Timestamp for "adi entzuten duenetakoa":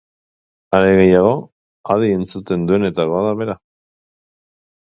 1.97-3.23